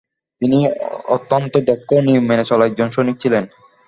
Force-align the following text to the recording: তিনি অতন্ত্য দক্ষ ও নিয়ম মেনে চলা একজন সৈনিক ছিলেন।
তিনি 0.41 0.57
অতন্ত্য 1.15 1.57
দক্ষ 1.69 1.89
ও 1.93 2.05
নিয়ম 2.07 2.23
মেনে 2.27 2.45
চলা 2.49 2.63
একজন 2.67 2.87
সৈনিক 2.91 3.17
ছিলেন। 3.23 3.43